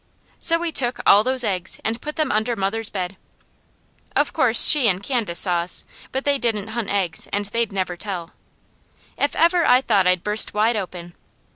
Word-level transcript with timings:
So 0.39 0.57
we 0.57 0.71
took 0.71 0.99
all 1.05 1.23
those 1.23 1.43
eggs, 1.43 1.79
and 1.83 2.01
put 2.01 2.15
them 2.15 2.31
under 2.31 2.55
mother's 2.55 2.89
bed. 2.89 3.17
Of 4.15 4.33
course 4.33 4.67
she 4.67 4.87
and 4.87 5.03
Candace 5.03 5.37
saw 5.37 5.57
us, 5.59 5.83
but 6.11 6.25
they 6.25 6.39
didn't 6.39 6.69
hunt 6.69 6.89
eggs 6.89 7.27
and 7.31 7.45
they'd 7.45 7.71
never 7.71 7.95
tell. 7.95 8.31
If 9.15 9.35
ever 9.35 9.63
I 9.63 9.79
thought 9.79 10.07
I'd 10.07 10.23
burst 10.23 10.55
wide 10.55 10.75
open! 10.75 11.13